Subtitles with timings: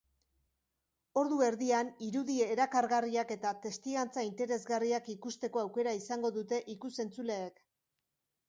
[1.21, 7.63] Ordu erdian irudi erakargarriak eta testigantza interesgarriak ikusteko aukera izango dute ikus-entzuleek.